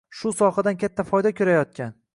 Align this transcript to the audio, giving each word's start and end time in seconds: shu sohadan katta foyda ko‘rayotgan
shu 0.19 0.29
sohadan 0.39 0.79
katta 0.85 1.07
foyda 1.11 1.35
ko‘rayotgan 1.41 1.95